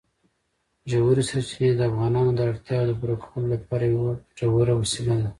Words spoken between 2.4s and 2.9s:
اړتیاوو